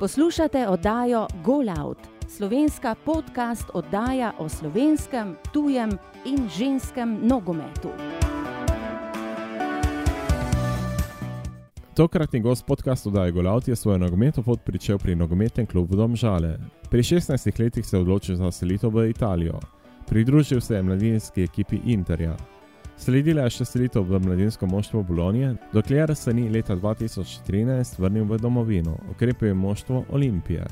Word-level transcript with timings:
Poslušate 0.00 0.68
oddajo 0.68 1.26
Golout, 1.44 1.98
slovenska 2.28 2.94
podcast 3.04 3.64
oddaja 3.74 4.32
o 4.38 4.48
slovenskem, 4.48 5.36
tujem 5.52 5.90
in 6.24 6.48
ženskem 6.48 7.18
nogometu. 7.22 7.88
Tokratni 11.96 12.40
gost 12.40 12.66
podcastu 12.66 13.08
oddaje 13.08 13.32
Golout 13.32 13.68
je 13.68 13.76
svojo 13.76 13.98
nogometno 13.98 14.42
pot 14.42 14.60
pričel 14.64 14.98
pri 14.98 15.16
nogometnem 15.16 15.66
klubu 15.66 15.96
Domžale. 15.96 16.58
Pri 16.90 17.02
16 17.02 17.60
letih 17.60 17.86
se 17.86 17.96
je 17.96 18.00
odločil 18.00 18.36
za 18.36 18.50
selitev 18.50 18.90
v 18.90 19.10
Italijo. 19.10 19.60
Pridružil 20.08 20.60
se 20.60 20.74
je 20.74 20.82
mladinski 20.82 21.42
ekipi 21.42 21.78
Interja. 21.84 22.36
Sledila 23.00 23.46
je 23.46 23.54
še 23.54 23.64
selitev 23.64 24.04
v 24.04 24.18
mladinsko 24.20 24.66
moštvo 24.68 25.00
Bolonije, 25.08 25.54
dokler 25.72 26.10
se 26.16 26.34
ni 26.36 26.50
leta 26.52 26.74
2013 26.76 27.96
vrnil 27.96 28.26
v 28.28 28.36
domovino, 28.36 28.98
okrepil 29.14 29.48
je 29.48 29.54
moštvo 29.56 30.02
Olimpije. 30.12 30.66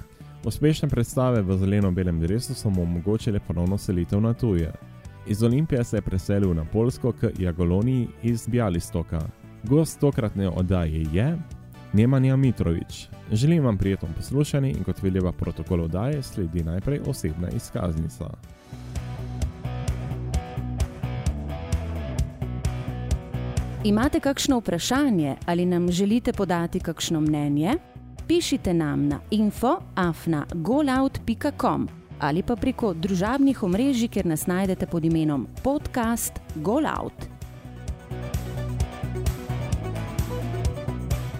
Uspešne 0.44 0.90
predstave 0.92 1.40
v 1.42 1.56
zeleno-belem 1.56 2.20
drevesu 2.20 2.52
so 2.54 2.68
mu 2.68 2.82
omogočile 2.84 3.40
ponovno 3.40 3.78
selitev 3.78 4.20
na 4.20 4.34
tuje. 4.36 4.68
Iz 5.26 5.42
Olimpije 5.42 5.84
se 5.84 5.96
je 5.96 6.04
preselil 6.04 6.52
na 6.54 6.66
Polsko 6.68 7.12
k 7.12 7.32
Jagoloniji 7.38 8.08
iz 8.22 8.44
Bjalistoka. 8.48 9.22
Gost 9.64 10.00
tokratne 10.00 10.48
oddaje 10.48 11.06
je 11.12 11.32
Nemanja 11.92 12.36
Mitrovič. 12.36 13.08
Želim 13.32 13.64
vam 13.64 13.78
prijetno 13.78 14.08
poslušanje 14.16 14.70
in 14.70 14.84
kot 14.84 15.02
veljeva 15.02 15.32
protokol 15.32 15.88
oddaje 15.88 16.22
sledi 16.22 16.64
najprej 16.64 17.00
osebna 17.06 17.48
izkaznica. 17.56 18.28
Imate 23.84 24.20
kakšno 24.20 24.58
vprašanje 24.58 25.36
ali 25.46 25.66
nam 25.66 25.90
želite 25.90 26.32
podati 26.32 26.80
kakšno 26.80 27.20
mnenje? 27.20 27.74
Pišite 28.28 28.74
nam 28.74 29.08
na 29.08 29.20
info.afna.golout.com 29.30 31.88
ali 32.20 32.42
pa 32.42 32.56
preko 32.56 32.94
družabnih 32.94 33.62
omrežij, 33.62 34.08
kjer 34.08 34.26
nas 34.26 34.46
najdete 34.46 34.86
pod 34.86 35.04
imenom 35.04 35.46
podcast 35.62 36.32
Golout. 36.54 37.37